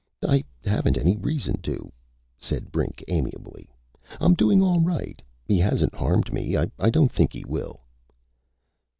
"I 0.27 0.43
haven't 0.65 0.97
any 0.97 1.15
reason 1.15 1.61
to," 1.61 1.91
said 2.39 2.71
Brink 2.71 3.03
amiably. 3.07 3.69
"I'm 4.19 4.33
doing 4.33 4.59
all 4.59 4.79
right. 4.79 5.21
He 5.45 5.59
hasn't 5.59 5.93
harmed 5.93 6.33
me. 6.33 6.57
I 6.57 6.65
don't 6.89 7.11
think 7.11 7.33
he 7.33 7.45
will." 7.45 7.81